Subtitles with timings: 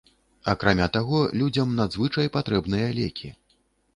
[0.53, 3.29] Акрамя таго людзям надзвычай патрэбныя лекі.